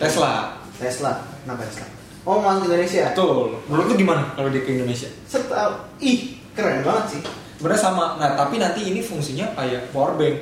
[0.00, 0.56] Tesla.
[0.80, 1.12] Tesla.
[1.44, 1.84] Kenapa Tesla?
[2.24, 3.12] Oh, masuk Indonesia.
[3.12, 3.60] Betul.
[3.68, 5.12] Menurut lu gimana kalau dia ke Indonesia?
[5.28, 7.22] Serta ih, keren banget sih.
[7.60, 8.16] Sebenarnya sama.
[8.16, 10.40] Nah, tapi nanti ini fungsinya kayak power bank.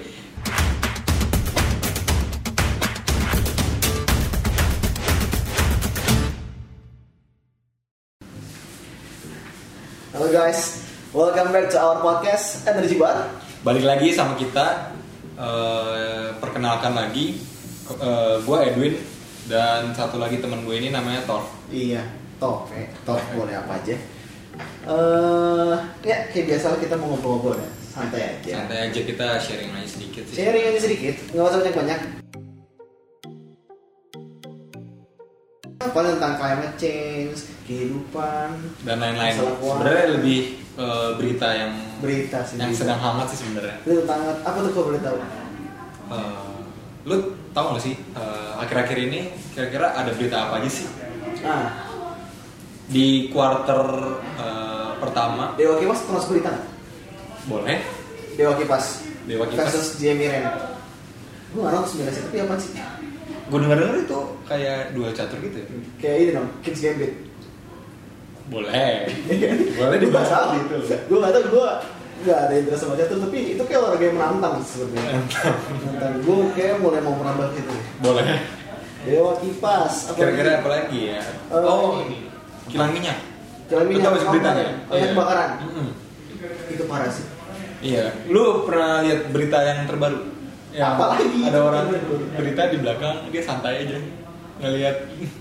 [10.15, 13.27] Halo guys, welcome back to our podcast Energy Bar.
[13.67, 14.95] Balik lagi sama kita.
[15.35, 17.43] eh, perkenalkan lagi,
[17.91, 19.18] eh, gue Edwin
[19.49, 21.49] dan satu lagi teman gue ini namanya Thor.
[21.73, 22.05] Iya,
[22.37, 23.97] top, eh, top boleh apa aja.
[24.85, 25.75] Eh,
[26.05, 28.61] ya kayak biasa kita mau ngobrol-ngobrol ya, santai aja.
[28.61, 30.37] Santai aja kita sharing aja sedikit sih.
[30.37, 32.01] Sharing aja sedikit, nggak usah banyak-banyak.
[35.79, 38.49] Apa tentang climate change, kehidupan,
[38.85, 39.33] Dan lain-lain.
[39.33, 40.39] Sebenarnya lebih
[40.77, 41.73] eh, berita yang
[42.05, 42.61] berita sih.
[42.61, 43.81] yang sedang hangat sih sebenarnya.
[43.81, 45.17] Itu tentang apa tuh kau boleh tahu?
[46.13, 46.57] Eh,
[47.09, 49.21] lu tahu gak sih eh, akhir-akhir ini
[49.53, 50.87] kira-kira ada berita apa aja sih
[51.39, 51.87] Ah,
[52.87, 53.81] di quarter
[54.37, 56.67] eh, pertama Dewa Kipas pernah berita nggak?
[57.47, 57.79] boleh
[58.35, 58.85] Dewa Kipas.
[59.25, 59.67] Dewa Kipas.
[59.67, 60.47] Versus Jamie Ren.
[61.51, 62.71] Gue nggak tahu sebenarnya sih, tapi apa sih?
[63.49, 65.67] gue denger denger itu kayak duel catur gitu ya?
[65.97, 67.13] Kayak ini dong, Kings Gambit.
[68.49, 69.09] boleh
[69.77, 70.77] boleh nggak dibahas gitu
[71.07, 71.69] Gue nggak tahu, gue
[72.19, 75.13] nggak ada interest sama catur, tapi itu kayak olahraga yang menantang sebenarnya.
[75.71, 76.13] menantang.
[76.21, 77.75] Gue kayak mulai mau merambah gitu.
[77.99, 78.39] boleh
[79.01, 79.95] Dewa Kipas.
[80.11, 80.59] Apa kira-kira lagi?
[80.59, 82.17] apa lagi ya Eh, oh ini
[82.67, 83.19] kilang minyak
[83.69, 84.05] Lu minyak.
[84.05, 85.51] tahu beritanya Oh, kebakaran.
[85.63, 85.89] Mm-mm.
[86.69, 87.27] Itu parah sih.
[87.79, 90.19] Iya, lu pernah lihat berita yang terbaru?
[90.75, 91.41] Yang Apalagi?
[91.47, 91.85] Ada orang
[92.35, 93.97] berita di belakang dia santai aja
[94.59, 94.97] ngelihat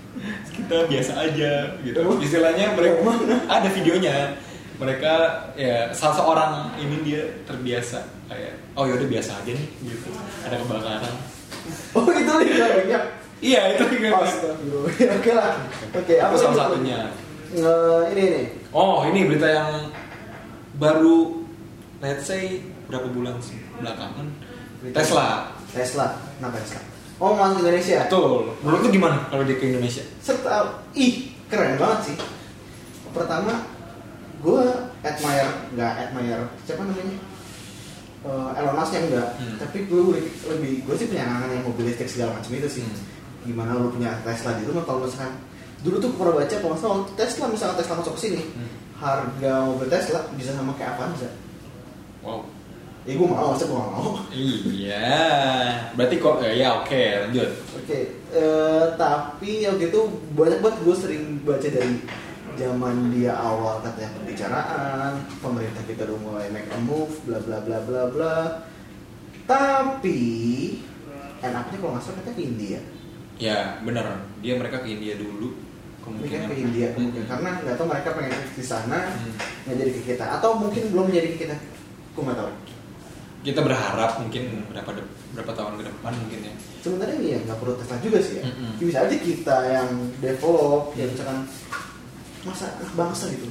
[0.56, 1.50] kita biasa aja
[1.82, 1.96] gitu.
[1.98, 2.22] Emang?
[2.22, 3.36] Istilahnya mereka mana?
[3.48, 4.38] ada videonya.
[4.78, 5.12] Mereka
[5.58, 7.98] ya salah seorang ini dia terbiasa
[8.30, 10.08] kayak oh yaudah biasa aja nih gitu.
[10.46, 11.14] Ada kebakaran.
[11.98, 12.50] Oh itu lagi
[12.86, 13.04] minyak.
[13.38, 13.84] Iya itu.
[14.14, 15.14] Astagfirullah.
[15.18, 15.52] Oke lah.
[15.94, 16.98] Oke, apa Itu salah satunya.
[17.54, 18.42] Nge- ini ini.
[18.70, 19.70] Oh ini berita yang
[20.78, 21.42] baru
[21.98, 24.26] let's say berapa bulan sih belakangan
[24.94, 25.50] Tesla.
[25.74, 26.06] Tesla.
[26.38, 26.80] Kenapa Tesla?
[27.18, 28.06] Oh masuk Indonesia.
[28.06, 28.54] Betul.
[28.62, 30.06] Menurut lu gimana kalau dia ke Indonesia?
[30.22, 32.16] serta ih keren banget sih
[33.10, 33.64] pertama
[34.38, 34.62] gue
[35.00, 37.16] admire nggak admire siapa namanya
[38.18, 39.56] Eh, Elon Musk yang enggak Hmm.
[39.56, 42.98] tapi gue lebih, lebih gue sih penyangangan yang mobil listrik segala macam itu sih Hmm.
[43.44, 45.38] gimana lu punya Tesla di rumah kalau misalkan
[45.78, 48.70] dulu tuh pernah baca kalau misalnya waktu Tesla misalnya Tesla masuk ke sini Hmm.
[48.98, 51.30] harga mobil Tesla bisa sama kayak Avanza
[52.18, 52.42] Wow.
[53.06, 55.14] ya gue mau masa gue mau Iya.
[55.94, 57.50] Berarti kok eh, ya oke lanjut.
[57.74, 57.98] Oke,
[58.34, 60.00] eh, tapi waktu itu
[60.34, 62.02] banyak banget gue sering baca dari
[62.58, 67.78] zaman dia awal katanya pembicaraan, pemerintah kita udah mulai make a move, bla bla bla
[67.80, 68.36] bla bla.
[69.46, 70.20] Tapi
[71.40, 72.78] enaknya kalau nggak salah katanya ke India.
[73.38, 74.06] Ya bener.
[74.38, 75.54] Dia mereka ke India dulu.
[76.02, 77.32] Mungkin Kemungkinan ke India kemungkinan Hmm.
[77.32, 79.32] karena nggak tahu mereka pengen di sana Hmm.
[79.68, 81.56] jadi ke kita atau mungkin belum jadi ke kita.
[82.12, 82.50] Gue nggak tahu.
[83.38, 86.52] Kita berharap mungkin berapa de- berapa tahun ke depan mungkin ya.
[86.78, 88.44] Sebenarnya iya nggak perlu Tesla juga sih ya.
[88.44, 88.70] Mm-mm.
[88.80, 89.88] Bisa aja kita yang
[90.18, 91.38] develop, ya misalkan
[92.42, 93.46] masa anak bangsa gitu.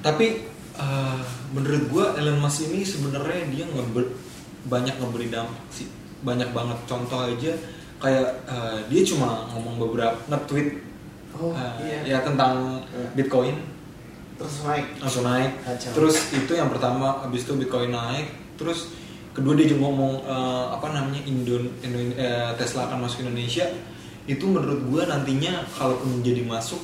[0.00, 0.26] Tapi
[0.74, 1.20] eh,
[1.50, 4.04] menurut gua Elon Musk ini sebenarnya dia ngeber,
[4.66, 5.88] banyak ngeberi dampak sih.
[6.20, 7.52] Banyak banget contoh aja
[8.00, 10.92] kayak eh, dia cuma ngomong beberapa nge-tweet
[11.34, 11.98] Oh eh, iya.
[12.14, 13.10] ya tentang Iya.
[13.18, 13.58] Bitcoin
[14.38, 14.86] Terus naik.
[15.02, 15.50] langsung naik.
[15.62, 15.90] Kacau.
[15.94, 18.30] Terus itu yang pertama, habis itu Bitcoin naik.
[18.54, 18.94] Terus
[19.34, 23.66] kedua dia juga ngomong eh, apa namanya Indon, Indo- eh, Tesla akan masuk Indonesia.
[24.24, 26.78] Itu menurut gua nantinya kalaupun menjadi masuk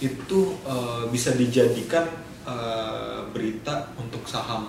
[0.00, 2.04] itu eh, bisa dijadikan
[2.44, 4.68] eh, berita untuk saham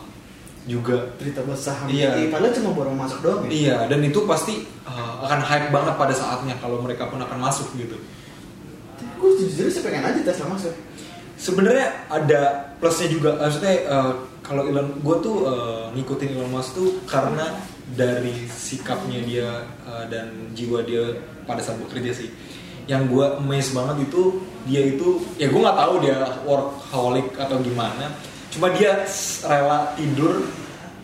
[0.67, 1.15] juga.
[1.15, 1.87] Berita buat saham.
[1.87, 2.27] Iya.
[2.27, 3.51] Eh, padahal cuma baru masuk doang ya.
[3.51, 7.71] Iya, dan itu pasti eh, akan hype banget pada saatnya kalau mereka pun akan masuk
[7.79, 7.95] gitu.
[8.97, 10.73] Tapi gue jujur sih pengen aja Tesla masuk.
[11.37, 16.89] sebenarnya ada plusnya juga maksudnya eh, kalau Elon gue tuh eh, ngikutin Elon Musk tuh
[17.05, 17.45] karena
[17.93, 19.49] dari sikapnya dia
[19.85, 21.13] eh, dan jiwa dia
[21.45, 22.29] pada saat bekerja sih
[22.89, 28.11] yang gue amazed banget itu dia itu ya gue nggak tahu dia workaholic atau gimana.
[28.51, 29.07] Cuma dia
[29.47, 30.45] rela tidur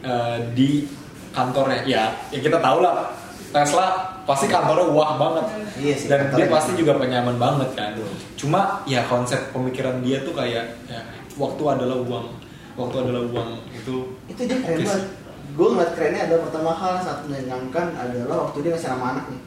[0.04, 0.86] eh, di
[1.32, 1.88] kantornya.
[1.88, 3.16] Ya ya kita tahu lah
[3.54, 5.46] Tesla pasti kantornya wah banget.
[5.78, 7.96] Iya sih, dan dia pasti juga penyaman banget kan.
[8.38, 11.02] Cuma ya konsep pemikiran dia tuh kayak ya,
[11.38, 12.28] waktu adalah uang.
[12.74, 14.18] Waktu adalah uang itu.
[14.26, 15.06] Itu dia keren banget.
[15.54, 19.40] Gue ngeliat kerennya ada pertama hal sangat menyenangkan adalah waktu dia ngasih nama anaknya.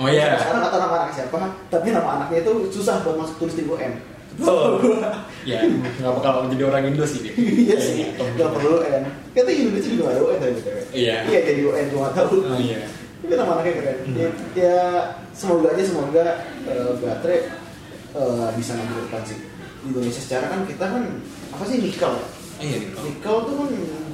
[0.00, 3.36] Oh iya Sekarang nggak tahu nama anak siapa, tapi nama anaknya itu susah buat masuk
[3.42, 3.92] tulis di UN.
[4.32, 4.80] Betul.
[5.50, 5.60] ya
[6.00, 9.02] nggak bakal jadi orang Indo sih dia Iya sih, Iya, nggak perlu UN.
[9.36, 10.76] Katanya Indonesia juga ada UN BTW.
[10.96, 11.16] Iya.
[11.28, 12.34] Iya jadi UN nggak tahu.
[12.40, 12.80] oh iya
[13.22, 13.98] Tapi nama anaknya keren.
[14.08, 14.16] Hmm.
[14.18, 14.78] Ya, ya
[15.36, 16.24] semoga aja semoga
[16.68, 17.40] eh, baterai
[18.16, 19.38] eh, bisa ngambil depan sih
[19.82, 21.02] di Indonesia secara kan kita kan
[21.52, 22.26] apa sih nikel ya?
[22.62, 23.70] iya nih kalau nikel tuh kan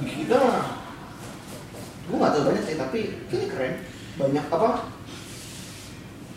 [0.09, 0.39] kita
[2.09, 2.99] gue nggak tahu banyak sih tapi
[3.29, 3.73] ini keren
[4.17, 4.69] banyak apa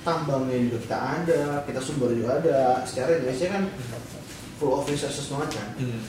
[0.02, 2.82] tambangnya juga kita ada kita sumber juga ada.
[2.86, 3.62] Secara Indonesia kan
[4.62, 5.68] full of resources banget kan.
[5.82, 6.02] Hmm.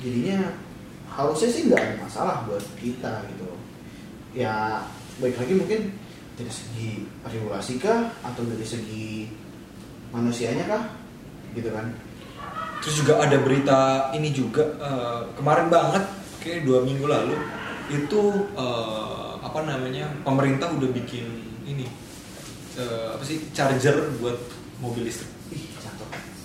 [0.00, 0.48] jadinya
[1.12, 3.52] harusnya sih nggak ada masalah buat kita gitu
[4.32, 4.80] ya
[5.20, 5.80] baik lagi mungkin
[6.40, 9.28] dari segi regulasi kah atau dari segi
[10.08, 10.84] manusianya kah
[11.52, 11.92] gitu kan.
[12.80, 16.04] Terus juga ada berita ini juga eh, kemarin banget
[16.40, 17.36] kayak dua minggu lalu
[17.92, 21.28] itu eh, apa namanya pemerintah udah bikin
[21.68, 21.84] ini
[22.80, 24.40] eh, apa sih charger buat
[24.80, 25.28] mobil listrik.
[25.52, 25.68] ih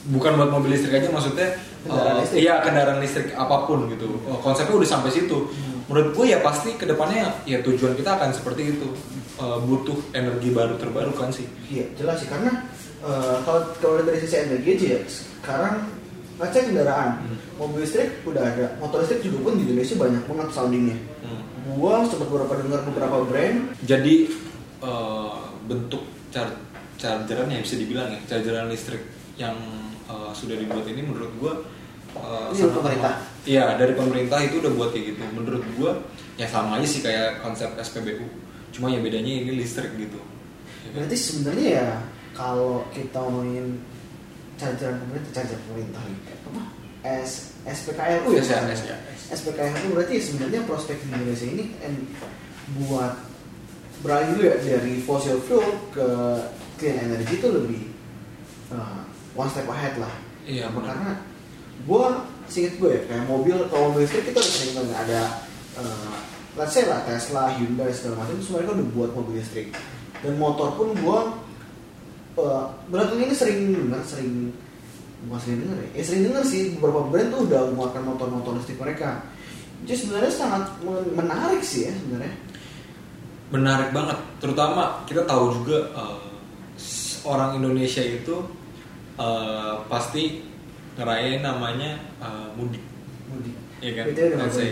[0.05, 2.39] Bukan buat mobil listrik aja maksudnya Kendaraan eh, listrik.
[2.43, 4.05] Iya kendaraan listrik apa pun gitu.
[4.21, 5.37] Eh, konsepnya udah sampai situ.
[5.47, 5.81] Hmm.
[5.85, 8.87] Menurut gue ya pasti ke depannya ya tujuan kita akan seperti itu.
[9.35, 11.43] Eh, butuh energi baru terbarukan sih.
[11.67, 12.63] iya jelas sih karena
[13.01, 15.75] eh, kalau kalau dari sisi energi aja ya sekarang
[16.35, 17.37] ngecek kendaraan Hmm.
[17.55, 21.41] mobil listrik udah ada motor listrik juga pun di Indonesia banyak banget soundingnya Hmm.
[21.75, 24.15] gua sempat beberapa dengar beberapa brand Jadi
[24.81, 25.35] eh,
[25.67, 26.03] bentuk
[26.35, 26.51] char
[26.99, 28.99] chargeran ya bisa dibilang ya chargeran listrik
[29.39, 29.55] yang
[30.05, 31.53] eh, sudah dibuat ini menurut gua
[32.11, 33.13] eh, Ini sangat- pemerintah?
[33.45, 35.23] Iya dari pemerintah itu udah buat kayak gitu.
[35.31, 35.91] Menurut gua
[36.35, 38.27] ya sama aja sih kayak konsep SPBU.
[38.75, 40.19] Cuma ya bedanya ini listrik gitu.
[40.83, 41.07] Ya kan?
[41.07, 41.87] Berarti sebenarnya ya
[42.35, 43.79] kalau kita ngomongin
[44.59, 46.63] chargeran pemerintah, charger pemerintah apa?
[47.05, 49.71] S SPKLU ya SPKLU, sekarang?
[49.71, 49.91] ya.
[49.93, 51.93] Berarti sebenarnya prospek di Indonesia ini en,
[52.81, 53.13] buat
[54.05, 56.07] beralih dulu ya dari fossil fuel ke
[56.77, 57.81] clean energy itu lebih
[58.69, 59.01] uh,
[59.33, 60.13] one step ahead lah.
[60.45, 60.93] Iya, benar.
[60.93, 61.11] karena
[61.85, 62.05] gue
[62.45, 65.21] singkat gue ya kayak mobil kalau mobil listrik kita udah sering ada
[65.81, 66.17] uh,
[66.55, 69.73] let's say lah Tesla, Hyundai segala macam semua mereka udah buat mobil listrik
[70.21, 71.19] dan motor pun gue
[72.39, 74.53] uh, belakangan ini sering dengar sering
[75.25, 78.77] bukan sering dengar ya, ya sering dengar sih beberapa brand tuh udah mengeluarkan motor-motor listrik
[78.77, 79.25] mereka
[79.83, 82.33] jadi sebenarnya sangat men- menarik sih ya sebenarnya
[83.49, 84.17] Menarik banget.
[84.41, 85.77] Terutama kita tahu juga
[86.75, 88.35] s- orang Indonesia itu
[89.15, 90.41] eh, pasti
[90.97, 92.81] ngerayain namanya eh, mudik.
[93.29, 94.05] mudik Iya kan?
[94.09, 94.21] Itu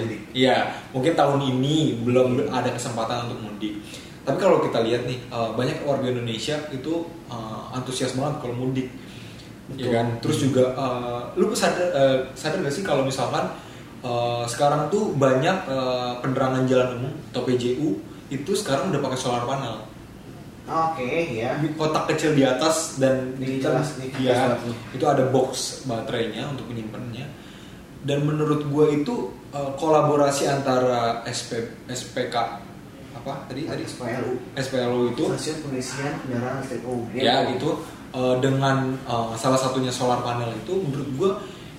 [0.01, 0.21] mudik.
[0.33, 0.57] Iya,
[0.89, 3.77] mungkin tahun ini belum ada kesempatan untuk mudik.
[4.23, 6.93] Tapi kalau kita lihat nih, eh, banyak warga Indonesia itu
[7.29, 8.89] eh, antusias banget kalau mudik.
[9.69, 9.79] Betul.
[9.79, 10.07] Ya kan?
[10.19, 13.47] Terus juga eh, lu sadar eh, sadar gak sih kalau misalkan
[14.01, 17.89] eh, sekarang tuh banyak eh, penerangan jalan umum atau PJU
[18.33, 19.85] itu sekarang udah pakai solar panel.
[20.63, 24.59] oke ya Di kotak kecil di atas dan Di jelas, banget.
[24.95, 27.27] itu ada box baterainya untuk menyimpannya.
[28.03, 32.35] Dan menurut gue itu uh, kolaborasi antara SP, SPK
[33.13, 33.83] apa tadi tadi?
[33.87, 35.23] SPLU SPLU itu.
[35.31, 37.69] Stasiun pengisian kendaraan listrik umum ya itu
[38.11, 41.31] uh, dengan uh, salah satunya solar panel itu menurut gue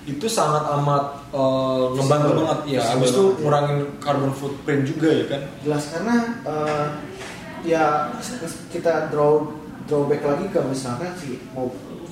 [0.05, 2.39] itu sangat amat uh, ngebantu Visible.
[2.45, 3.41] banget ya habis itu banget, ya.
[3.41, 6.15] ngurangin carbon footprint juga ya kan jelas karena
[6.45, 6.85] eh,
[7.65, 7.83] ya
[8.69, 9.49] kita draw
[9.89, 11.41] drawback lagi ke misalkan si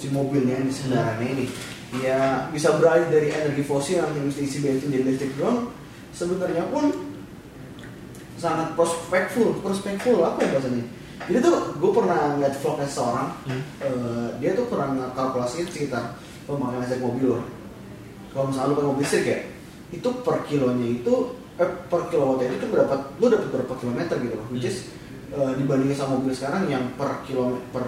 [0.01, 1.45] si mobilnya ini kendaraannya ini
[2.01, 5.69] ya bisa beralih dari energi fosil yang mesti isi bensin jadi listrik doang
[6.17, 6.89] sebenarnya pun
[8.41, 10.85] sangat prospekful prospekful apa ya bahasanya
[11.29, 13.61] jadi tuh gue pernah ngeliat vlognya seorang Hmm.
[13.85, 16.17] eh, dia tuh pernah ngekalkulasiin sekitar
[16.50, 17.45] pemakaian listrik mobil loh
[18.33, 19.39] kalau misalnya lu pakai mobil listrik ya
[19.91, 21.13] itu per kilonya itu
[21.55, 24.89] eh, per kilowatt itu berapa lu dapat berapa kilometer gitu loh which is
[25.29, 27.85] eh, dibandingin sama mobil sekarang yang per kilo per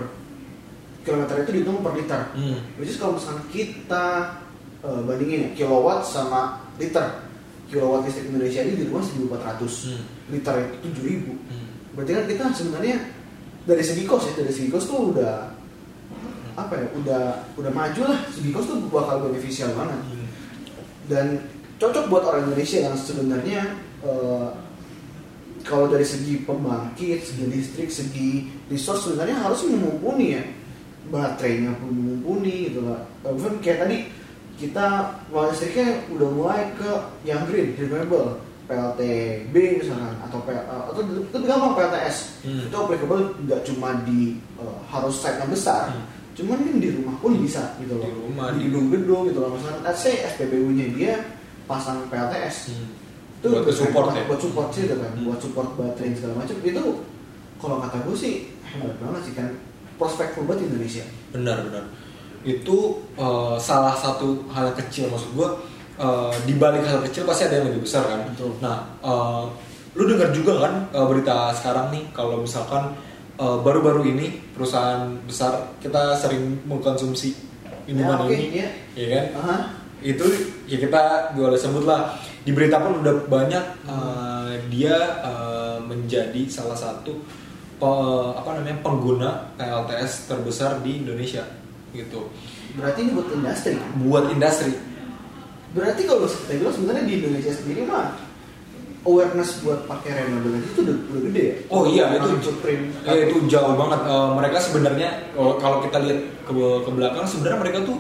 [1.01, 2.57] kilometer itu dihitung per liter Hmm.
[2.75, 4.05] which is kalau misalnya kita
[4.79, 6.41] eh, bandingin ya kilowatt sama
[6.75, 7.25] liter
[7.65, 10.03] kilowatt listrik Indonesia ini di rumah 1400 Hmm.
[10.29, 11.67] liter itu 7000 Hmm.
[11.93, 12.97] berarti kan kita sebenarnya
[13.63, 15.49] dari segi kos ya dari segi kos tuh udah
[16.55, 17.23] apa ya udah
[17.55, 20.14] udah maju lah segi kos tuh bakal beneficial banget Hmm.
[21.05, 21.41] Dan
[21.75, 23.61] cocok buat orang Indonesia yang sebenarnya
[24.01, 24.47] eh,
[25.61, 28.29] kalau dari segi pembangkit, segi listrik, segi
[28.67, 30.43] resource sebenarnya harus mumpuni ya
[31.05, 33.01] baterainya pun mumpuni gitu lah.
[33.23, 33.97] Even kayak tadi
[34.55, 34.85] kita
[35.27, 36.89] listriknya udah mulai ke
[37.23, 42.61] yang green, renewable, PLTB misalkan atau P- atau itu gampang PLTS Hmm.
[42.63, 46.05] itu applicable nggak cuma di eh, harus site yang besar, Hmm.
[46.35, 48.05] Cuman kan di rumah pun bisa gitu loh.
[48.05, 49.55] Di rumah, di gedung-gedung gitu loh.
[49.55, 51.13] Misalnya let's say SPBU-nya dia
[51.65, 52.91] pasang PLTS Hmm.
[53.39, 54.25] itu buat support ya?
[54.25, 55.11] buat support sih gitu kan.
[55.15, 55.25] Hmm.
[55.29, 56.55] buat support baterai segala macam.
[56.59, 56.83] Itu
[57.61, 58.33] kalau kata gue sih
[58.67, 59.47] hebat banget sih kan.
[59.95, 61.05] Prospek buat Indonesia.
[61.31, 61.87] Benar benar.
[62.43, 65.49] Itu eh, salah satu hal kecil maksud gue
[65.97, 68.27] eh, di balik hal kecil pasti ada yang lebih besar kan.
[68.27, 68.51] Betul.
[68.59, 69.43] nah eh,
[69.95, 72.91] lu dengar juga kan eh, berita sekarang nih kalau misalkan
[73.35, 77.35] eh, baru-baru ini perusahaan besar kita sering mengkonsumsi
[77.85, 78.69] minuman Ya, oke, ini, iya.
[78.93, 79.25] ya kan?
[79.37, 79.57] Aha.
[80.01, 80.25] Itu
[80.65, 81.01] ya kita
[81.33, 87.13] boleh sebut lah di berita pun udah banyak eh, dia eh, menjadi salah satu
[87.75, 91.43] pe- apa namanya pengguna PLTS terbesar di Indonesia
[91.91, 92.27] gitu
[92.75, 93.73] Berarti ini buat industri.
[94.01, 94.73] buat industri.
[95.71, 98.11] Berarti kalau kita bilang sebenarnya di Indonesia sendiri mah
[99.05, 101.55] awareness buat pakai renewable itu udah, udah gede ya.
[101.69, 102.83] Oh iya itu footprint.
[103.05, 104.01] ya, itu jauh banget.
[104.01, 107.97] Eh, mereka sebenarnya kalau kita lihat ke ke belakang sebenarnya mereka tuh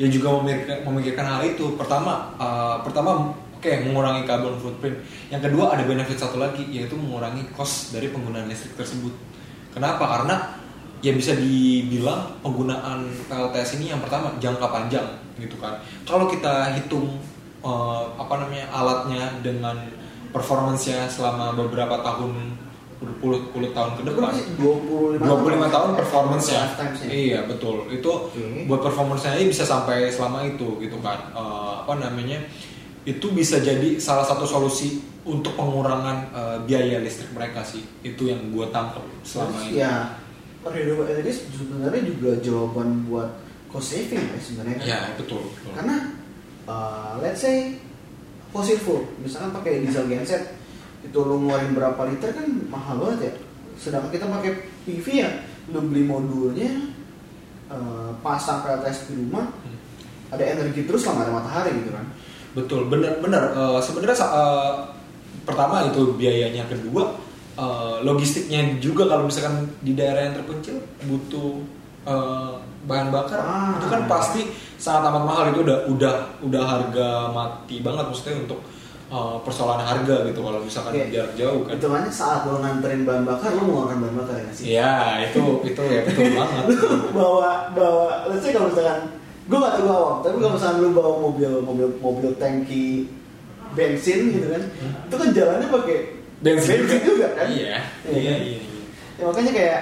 [0.00, 1.76] ya juga memikirkan, memikirkan hal itu.
[1.76, 4.96] Pertama eh, pertama oke mengurangi carbon footprint.
[5.28, 9.12] Yang kedua ada benefit satu lagi yaitu mengurangi cost dari penggunaan listrik tersebut.
[9.76, 10.08] Kenapa?
[10.08, 10.56] Karena
[11.04, 15.04] ya bisa dibilang penggunaan PLTS ini yang pertama jangka panjang
[15.36, 15.84] gitu kan.
[16.08, 17.20] Kalau kita hitung
[17.60, 20.05] eh, apa namanya alatnya dengan
[20.36, 22.56] performance-nya selama beberapa tahun
[22.96, 24.32] berpuluh-puluh tahun ke depan.
[24.32, 25.88] Berarti 25 25 tahun?
[26.00, 26.60] performance-nya.
[26.64, 27.06] Lifetime-nya.
[27.12, 27.76] iya betul.
[27.92, 28.64] Itu Oke.
[28.64, 31.32] buat performance-nya ini bisa sampai selama itu gitu kan.
[31.36, 32.40] Eh, apa namanya?
[33.06, 37.84] Itu bisa jadi salah satu solusi untuk pengurangan eh, biaya listrik mereka sih.
[38.00, 39.80] Itu yang gue tangkap selama Terus ini.
[39.84, 39.92] ya
[40.66, 43.30] renewable energy sebenarnya juga jawaban buat
[43.70, 44.86] cost saving ya sebenarnya kan.
[44.88, 45.70] ya betul, betul.
[45.78, 45.96] Karena
[46.66, 47.76] uh, let's say
[48.50, 50.42] fossil fuel, misalkan pakai diesel genset
[51.04, 53.32] itu lu ngeluarin berapa liter kan mahal banget ya.
[53.78, 54.52] Sedangkan kita pakai
[54.88, 55.30] PV ya,
[55.70, 56.72] lu beli modulnya,
[57.70, 59.78] uh, pasang PLTS di rumah, Hmm.
[60.34, 62.06] ada energi terus lah nggak ada matahari gitu kan.
[62.56, 63.52] Betul, benar-benar.
[63.52, 64.72] Eh, sebenarnya eh,
[65.44, 67.12] pertama itu biayanya, kedua
[67.60, 71.60] eh, logistiknya juga kalau misalkan di daerah yang terpencil butuh
[72.06, 72.50] eh,
[72.82, 73.74] bahan bakar, Ah.
[73.74, 74.40] itu kan pasti
[74.76, 78.60] sangat amat mahal itu udah udah udah harga mati banget maksudnya untuk
[79.06, 81.10] eh, persoalan harga gitu kalau misalkan Oke.
[81.10, 81.74] jarak jauh kan.
[81.74, 84.64] Hitungannya saat lo nganterin bahan bakar, lo mengeluarkan bahan bakar ya sih?
[84.72, 84.94] Iya,
[85.24, 86.64] itu itu ya betul banget.
[87.12, 89.00] bawa bawa let's say kalau misalkan
[89.44, 93.06] gue gak tau gue awam tapi kalau misalkan lu bawa mobil mobil mobil tangki
[93.72, 94.62] bensin gitu kan
[95.06, 95.98] itu kan jalannya pakai
[96.36, 97.32] Bensin, juga.
[97.32, 98.38] kan Iya, Iya iya, kan?
[98.42, 98.58] iya.
[98.58, 98.58] iya.
[99.16, 99.80] ya, makanya kayak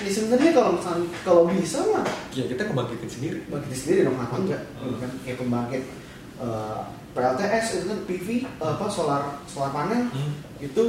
[0.00, 2.04] ya sebenarnya kalau misalkan kalau bisa mah.
[2.30, 3.38] Ya kita kebangkitin sendiri.
[3.46, 4.62] bagi sendiri dong kenapa enggak?
[4.78, 5.82] Gitu kan kayak pembangkit
[6.40, 6.80] eh,
[7.10, 10.32] PLTS itu kan PV eh, apa solar solar panel Hmm.
[10.58, 10.84] itu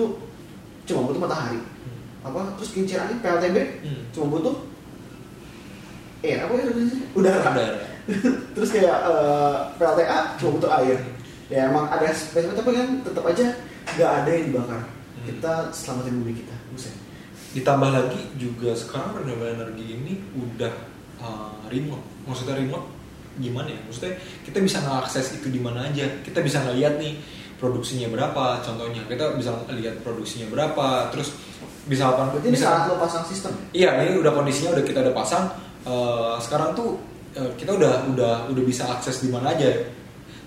[0.83, 1.59] cuma butuh matahari.
[2.21, 4.01] Apa terus kincirannya PLTB Hmm.
[4.11, 4.55] cuma butuh
[6.21, 6.63] eh apa ya
[7.11, 7.41] udara.
[7.41, 7.77] Udara.
[8.55, 10.97] terus kayak eh, PLTA cuma butuh air.
[11.51, 13.45] Ya emang ada spesimen tapi kan tetap aja
[13.91, 14.81] nggak ada yang dibakar.
[14.81, 15.25] Hmm.
[15.27, 16.95] kita selamatin bumi kita buset
[17.51, 20.71] Ditambah lagi juga sekarang renewable energi ini udah
[21.19, 22.03] uh, remote.
[22.23, 22.87] Maksudnya remote
[23.39, 23.79] gimana ya?
[23.87, 24.13] Maksudnya
[24.47, 26.07] kita bisa mengakses itu di mana aja.
[26.23, 27.19] Kita bisa ngeliat nih
[27.59, 28.63] produksinya berapa.
[28.63, 31.11] Contohnya kita bisa lihat produksinya berapa.
[31.11, 31.35] Terus
[31.85, 32.29] bisa apa?
[32.29, 35.49] berarti bisa- saat lo pasang sistem Iya, ini udah kondisinya udah kita udah pasang.
[35.81, 37.01] Eh, sekarang tuh
[37.33, 39.69] eh, kita udah udah udah bisa akses di mana aja.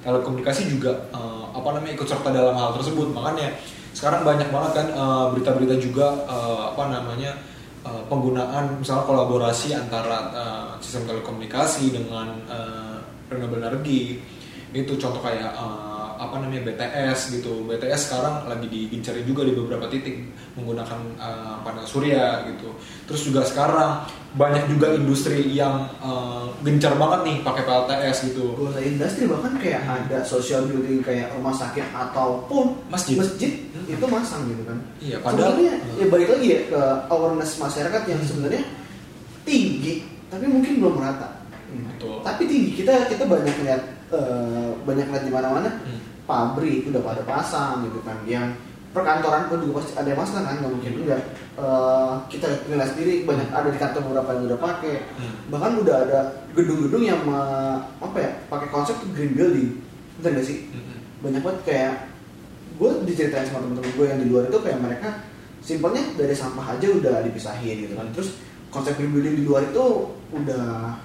[0.05, 1.34] Telekomunikasi juga eh,
[1.65, 3.09] apa namanya ikut serta dalam hal tersebut.
[3.17, 3.57] Makanya
[3.97, 7.41] sekarang banyak banget kan eh, berita-berita juga eh, apa namanya
[7.89, 13.01] eh, penggunaan misalnya kolaborasi antara eh, sistem telekomunikasi dengan eh,
[13.33, 14.21] renewable energy.
[14.77, 17.65] Itu contoh kayak eh, apa namanya BTS gitu.
[17.65, 20.21] BTS sekarang lagi digincarin juga di beberapa titik
[20.55, 22.73] menggunakan eh, panel surya gitu.
[23.05, 28.47] Terus juga sekarang banyak juga industri yang eh, gencar banget nih pakai PLTS gitu.
[28.75, 33.17] Industri bahkan kayak ada social building kayak rumah sakit ataupun Masjid.
[33.17, 33.87] Hmm.
[33.91, 34.79] itu masang gitu kan.
[34.99, 35.99] Iya, padahal- sebenarnya Hmm.
[35.99, 38.65] ya balik lagi ya ke awareness masyarakat yang sebenarnya
[39.43, 39.95] tinggi
[40.27, 41.44] tapi mungkin belum merata.
[41.67, 42.21] Betul.
[42.21, 46.01] Tapi tinggi kita kita banyak lihat eh, banyak lihat di mana-mana Hmm.
[46.25, 48.57] pabrik udah pada pasang gitu kan yang
[48.91, 51.23] perkantoran pun juga pasti ada yang masang kan nggak mungkin enggak
[51.55, 55.35] Eh, kita nilai sendiri banyak ada di kantor beberapa yang udah pakai Hmm.
[55.49, 56.19] bahkan udah ada
[56.51, 57.23] gedung-gedung yang
[57.97, 59.79] apa ya pakai konsep green building
[60.19, 60.99] bener gak sih Mm-mm.
[61.21, 61.95] banyak banget kayak
[62.75, 65.09] gue diceritain sama temen-temen gue yang di luar itu kayak mereka
[65.59, 68.35] simpelnya dari sampah aja udah dipisahin gitu kan terus
[68.69, 69.85] konsep green building di luar itu
[70.33, 70.99] udah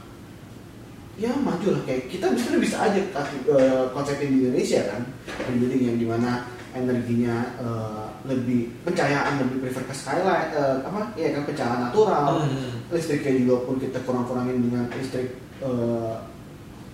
[1.20, 5.02] ya maju lah kayak kita bisa bisa aja kasih, eh, konsepin di Indonesia kan
[5.44, 6.32] green building yang di mana
[6.72, 12.80] energinya eh, lebih pencahayaan lebih prefer ke skylight eh, apa ya kan pencahayaan natural Hmm.
[12.90, 16.14] listriknya juga pun kita kurang-kurangin dengan listrik eh,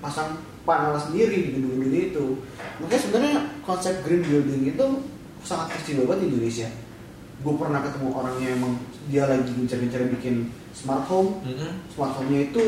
[0.01, 2.25] pasang panel sendiri di gedung-gedung itu
[2.81, 4.85] makanya sebenarnya konsep green building itu
[5.45, 6.69] sangat kecil banget di Indonesia
[7.45, 8.73] gue pernah ketemu orang yang emang
[9.05, 11.77] dia lagi gencar-gencar bikin smart home Mm-mm.
[11.93, 12.63] smart home-nya itu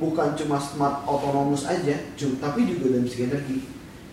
[0.00, 3.58] bukan cuma smart autonomous aja cum- tapi juga dari segi energi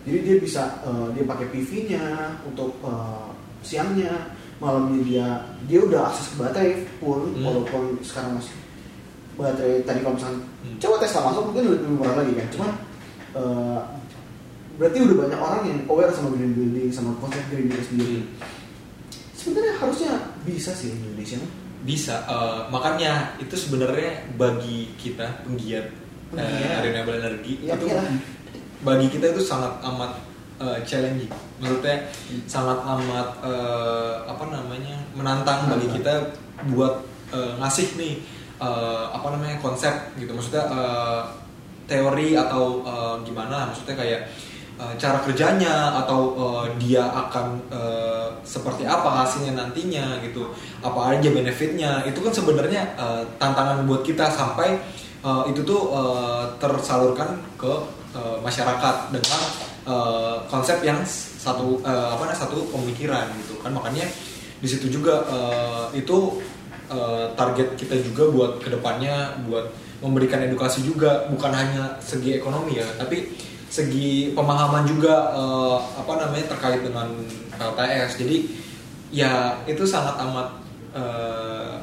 [0.04, 2.04] jadi dia bisa eh, dia pakai PV-nya
[2.44, 3.28] untuk eh,
[3.60, 4.12] siangnya
[4.58, 5.26] malamnya dia
[5.64, 7.42] dia udah akses ke baterai full Hmm.
[7.42, 8.54] walaupun sekarang masih
[9.34, 10.76] baterai tadi kalau misalnya Hmm.
[10.76, 12.70] coba Tesla masuk mungkin lebih murah lagi kan cuman
[13.34, 13.80] eh,
[14.76, 18.18] berarti udah banyak orang yang aware sama green building sama konsep green building sendiri
[19.34, 21.50] sebenarnya harusnya bisa sih Indonesia mah.
[21.82, 25.86] Bisa eh, makanya itu sebenarnya bagi kita penggiat
[26.32, 26.80] eh, Penggiat.
[26.82, 28.02] renewable energy Iya, itu iya.
[28.80, 30.12] bagi kita itu sangat amat
[30.58, 31.96] eh, challenging maksudnya
[32.46, 36.34] sangat amat eh, apa namanya menantang bagi kita
[36.70, 38.14] buat eh, ngasih nih
[38.58, 41.22] eh, apa namanya konsep gitu maksudnya eh,
[41.86, 44.20] teori atau eh, gimana maksudnya kayak
[44.78, 50.54] eh, cara kerjanya atau eh, dia akan eh, seperti apa hasilnya nantinya gitu.
[50.80, 52.06] Apa aja benefitnya.
[52.06, 54.78] Itu kan sebenarnya eh, tantangan buat kita sampai
[55.26, 57.72] eh, itu tuh eh, tersalurkan ke
[58.14, 59.42] eh, masyarakat dengan
[59.84, 61.02] eh, konsep yang
[61.38, 63.74] satu eh, apa namanya satu pemikiran gitu kan.
[63.74, 64.06] Makanya
[64.58, 66.40] di situ juga eh, itu
[66.90, 69.68] eh, target kita juga buat ke depannya buat
[69.98, 71.26] memberikan edukasi juga.
[71.26, 73.34] Bukan hanya segi ekonomi ya tapi
[73.68, 77.08] segi pemahaman juga eh, apa namanya terkait dengan
[77.60, 78.36] LTS jadi
[79.12, 80.48] ya itu sangat amat
[80.96, 81.76] eh,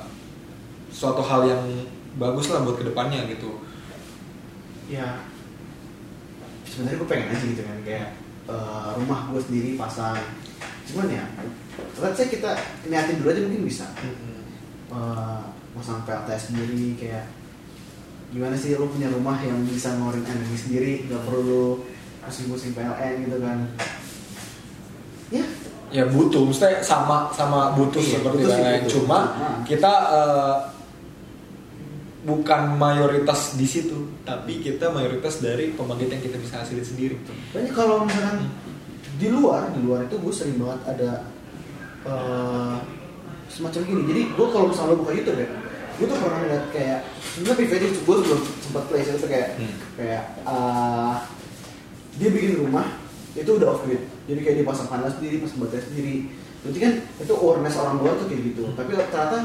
[0.89, 1.63] suatu hal yang
[2.15, 3.59] bagus lah buat ke depannya gitu.
[4.87, 5.19] Ya.
[6.63, 8.09] Sebenarnya gue pengen aja gitu kan kayak
[8.49, 10.17] eh, rumah gue sendiri pasang
[10.85, 11.25] cuman ya
[11.97, 12.53] let's say kita
[12.85, 13.85] niatin dulu aja mungkin bisa.
[14.89, 15.41] Eh,
[15.75, 17.25] pasang PLTS sendiri kayak
[18.29, 20.93] gimana sih lu punya rumah yang bisa ngeluarin energi sendiri?
[21.05, 21.81] Nggak perlu
[22.21, 23.57] pusing-pusing PLN gitu kan?
[25.29, 25.45] Ya.
[25.91, 26.41] Ya butuh.
[26.43, 28.81] Maksudnya sama sama butuh Iya, seperti butuh lain.
[28.81, 28.91] butuh.
[28.91, 29.57] cuma Nah.
[29.63, 30.55] kita eh,
[32.25, 33.93] bukan mayoritas di situ
[34.25, 37.15] tapi kita mayoritas dari pembangkit yang kita bisa hasilin sendiri.
[37.53, 38.49] Banyak kalau misalkan
[39.15, 41.11] di luar di luar itu gue sering banget ada
[42.03, 42.75] eh,
[43.47, 44.01] semacam gini.
[44.05, 45.47] Jadi gue kalau misalnya buka YouTube ya
[45.95, 46.99] gue tuh pernah ngeliat kayak
[47.33, 49.75] sebenarnya pribadi gue belum sempat play sih itu kayak Hmm.
[49.95, 51.13] kayak eh,
[52.15, 52.85] dia bikin rumah
[53.33, 53.99] itu udah off grid.
[54.25, 56.15] Jadi kayak dia pasang panel sendiri pasang baterai sendiri.
[56.63, 58.63] Berarti kan itu awareness orang luar tuh kayak gitu.
[58.73, 59.39] Tapi ternyata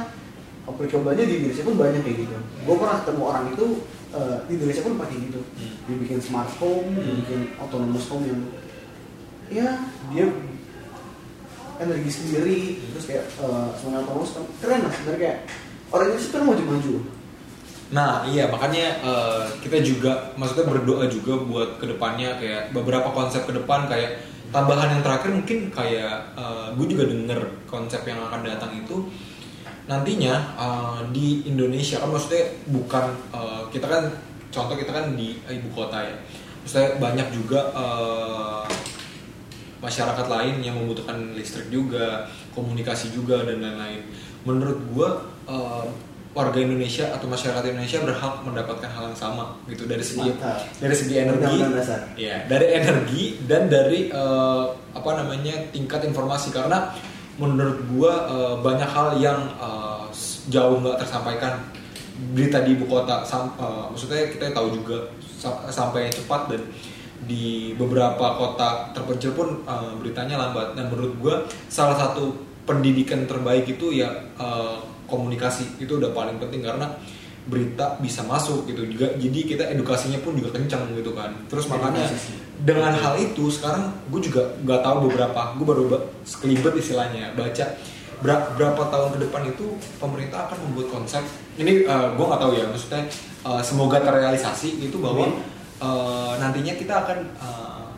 [0.62, 2.36] applicable-nya di Indonesia pun banyak kayak gitu.
[2.62, 3.66] Gue pernah ketemu orang itu
[4.10, 5.40] eh, di Indonesia pun pakai gitu.
[5.42, 5.74] Hmm.
[5.84, 7.18] dia bikin smart home dia Hmm.
[7.22, 8.40] bikin autonomous home yang
[9.50, 9.68] ya
[10.08, 10.26] dia
[11.78, 12.60] energi sendiri.
[12.94, 14.30] Terus kayak eh, semuanya autonomous.
[14.58, 15.38] Keren lah sebenarnya kayak
[15.90, 16.94] orang Indonesia kan maju-maju
[17.90, 23.42] Nah iya makanya eh, kita juga maksudnya berdoa juga buat ke depannya kayak beberapa konsep
[23.50, 24.22] ke depan kayak
[24.54, 26.34] tambahan yang terakhir mungkin kayak
[26.78, 29.10] gue juga denger konsep yang akan datang itu
[29.90, 34.02] nantinya eh, di Indonesia kan maksudnya bukan eh, kita kan
[34.54, 36.14] contoh kita kan di ibu kota ya
[36.62, 38.66] maksudnya banyak juga eh,
[39.80, 44.04] masyarakat lain yang membutuhkan listrik juga, komunikasi juga dan lain-lain.
[44.42, 45.08] Menurut gua
[45.44, 45.84] eh,
[46.30, 50.62] warga Indonesia atau masyarakat Indonesia berhak mendapatkan hal yang sama gitu dari segi Mantap.
[50.78, 51.58] dari segi energi,
[52.16, 56.50] ya dari energi dan dari eh, apa namanya tingkat informasi.
[56.50, 56.94] Karena
[57.36, 59.40] menurut gua eh, banyak hal yang
[60.08, 61.66] s- jauh nggak tersampaikan.
[62.20, 66.62] Berita di ibu kota sam- eh, maksudnya kita tahu juga sa- sampai cepat dan
[67.20, 70.72] di beberapa kota terpencil pun eh, beritanya lambat.
[70.74, 71.34] Dan menurut gua
[71.66, 75.82] salah satu pendidikan terbaik itu ya eh, komunikasi.
[75.82, 76.86] Itu udah paling penting karena
[77.48, 78.84] berita bisa masuk gitu.
[78.86, 81.32] Juga jadi kita edukasinya pun juga kencang gitu kan.
[81.48, 86.04] Terus makanya Edukasi dengan hal itu sekarang gue juga nggak tahu beberapa gue baru ba-
[86.28, 87.66] sekelibet istilahnya baca
[88.20, 91.24] Ber- berapa tahun ke depan itu pemerintah akan membuat konsep.
[91.56, 93.08] Ini gue nggak tahu ya maksudnya
[93.48, 95.24] eh, semoga terrealisasi itu bahwa
[95.80, 97.88] eh, nantinya kita akan eh,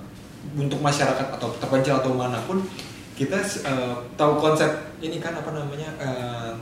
[0.63, 2.63] untuk masyarakat atau terpencil atau mana pun
[3.23, 6.53] kita eh, tahu konsep ini kan apa namanya eh,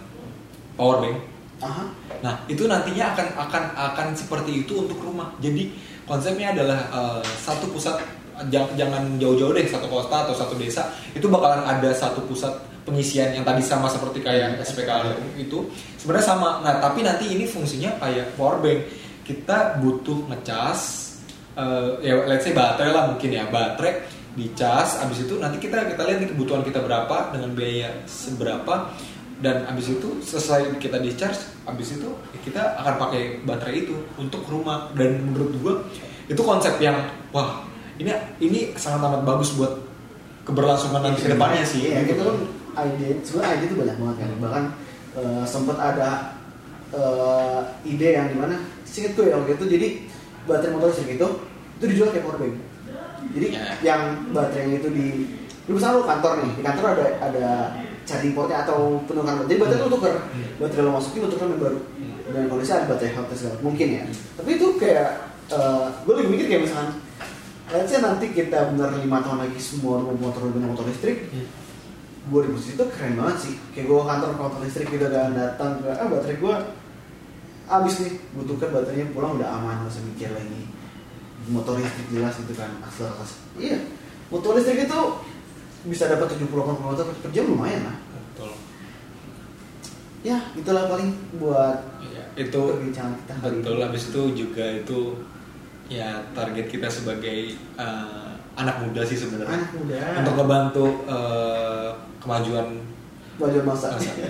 [0.77, 1.17] power bank
[1.61, 1.85] Aha.
[2.25, 5.29] Nah, itu nantinya akan akan akan seperti itu untuk rumah.
[5.45, 5.69] Jadi
[6.09, 8.01] konsepnya adalah eh, satu pusat
[8.49, 12.57] jang- jangan jauh-jauh deh satu kota atau satu desa itu bakalan ada satu pusat
[12.89, 15.69] pengisian yang tadi sama seperti kayak SPKL itu
[16.01, 16.65] sebenarnya sama.
[16.65, 18.81] Nah, tapi nanti ini fungsinya kayak power bank.
[19.29, 20.81] Kita butuh ngecas
[21.61, 26.03] eh, ya let's say baterai lah mungkin ya, baterai dicas habis itu nanti kita kita
[26.07, 28.95] lihat nih kebutuhan kita berapa dengan biaya seberapa
[29.41, 32.13] dan abis itu selesai kita di charge abis itu
[32.45, 34.93] kita akan pakai baterai itu untuk rumah.
[34.93, 35.75] Dan menurut gue
[36.29, 37.65] itu konsep yang wah
[37.97, 39.81] ini ini sangat amat bagus buat
[40.45, 41.89] keberlangsungan nanti ke depannya sih.
[41.89, 42.21] Iya, gitu.
[42.21, 42.37] itu kan
[42.85, 44.31] ide, sebenarnya ide itu banyak banget kan.
[44.45, 44.65] Bahkan
[45.17, 46.11] eh, sempat ada
[46.93, 49.89] eh, ide yang di mana, singkat gue ya waktu itu, jadi
[50.45, 51.29] baterai motor listrik itu
[51.81, 52.57] itu dijual kayak power bank.
[53.31, 53.65] Jadi Ya.
[53.81, 55.07] yang baterai itu di,
[55.67, 57.47] lu misalnya lu kantor nih, di kantor ada ada
[58.03, 59.51] charging portnya atau penukaran baterai.
[59.51, 60.47] Jadi baterai itu tuker, Hmm.
[60.59, 61.79] baterai lo masukin lo tukeran yang baru.
[61.79, 62.17] Hmm.
[62.31, 64.03] Dan kondisi ada baterai health segala mungkin ya.
[64.35, 65.11] Tapi itu kayak
[66.03, 66.91] gue lagi mikir kayak misalkan
[67.71, 71.47] Let's say nanti kita bener lima tahun lagi semua rumah motor dengan motor listrik, Hmm.
[72.27, 73.55] 2000 itu keren banget sih.
[73.71, 76.55] Kayak gue kantor motor listrik gitu dan datang ke ah baterai gue
[77.65, 80.63] habis nih, butuhkan baterainya pulang udah aman, nggak usah mikir lagi.
[81.43, 83.37] Motor listrik jelas itu kan akselerasi.
[83.57, 83.79] Iya,
[84.29, 85.01] motor listrik itu
[85.83, 87.97] bisa dapat 70 km per jam lumayan lah.
[88.13, 88.53] betul
[90.21, 93.83] Ya, itulah paling buat Iya, itu perbincangan kita hari betul ini.
[93.83, 94.99] habis itu juga itu
[95.89, 99.99] ya target kita sebagai eh, anak muda sih sebenarnya Anak muda.
[100.21, 101.89] untuk ngebantu eh,
[102.21, 102.67] kemajuan
[103.35, 103.91] Belajar masak.
[103.97, 104.13] bangsa.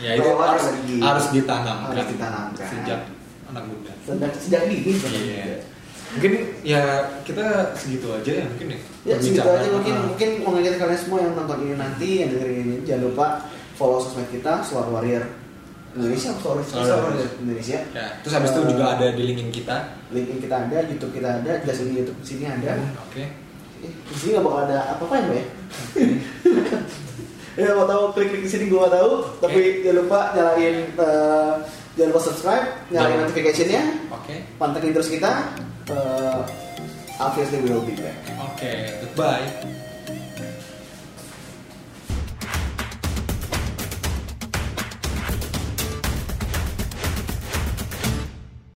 [0.00, 0.64] ya itu Lewat harus
[0.96, 2.66] harus ditanamkan Harus ditanamkan.
[2.70, 3.00] sejak
[3.44, 5.34] anak muda Sejak sejak dini sebenarnya.
[5.44, 5.58] Iya.
[6.10, 6.82] Mungkin ya
[7.22, 10.04] kita segitu aja ya mungkin ya Ya segitu aja mungkin Ah.
[10.04, 13.26] mungkin mau ngajak kalian semua yang nonton ini nanti yang dengerin ini jangan lupa
[13.74, 15.24] follow sosmed kita Suara Warrior
[15.90, 17.30] Indonesia Suara Suara Warrior.
[17.40, 17.78] Indonesia.
[17.90, 19.76] Ya terus habis itu Eh, juga ada di linkin kita.
[20.10, 22.74] Link kita ada YouTube kita ada jelasin di YouTube sini ada.
[23.00, 23.24] Oke.
[23.80, 25.44] Eh, di sini nggak bakal ada apa-apa ya mbak ya?
[27.58, 29.10] Ya mau tahu klik klik di sini gue tahu.
[29.38, 31.52] Tapi jangan lupa nyalain eh,
[31.94, 33.82] jangan lupa subscribe nyalain notificationnya.
[34.10, 34.34] Oke.
[34.56, 35.50] Pantengin terus kita
[35.92, 36.48] uh,
[37.18, 38.16] obviously we will be back.
[38.40, 39.46] Oke goodbye